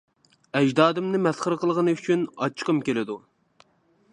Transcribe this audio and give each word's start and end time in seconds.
ئەجدادىمنى 0.59 1.19
مەسخىرە 1.25 1.59
قىلغىنى 1.65 1.93
ئۈچۈن 1.99 2.25
ئاچچىقىم 2.39 2.81
كېلىدۇ. 2.89 3.19